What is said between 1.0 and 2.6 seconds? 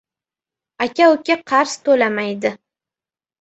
ukaga qarz to‘lamaydi.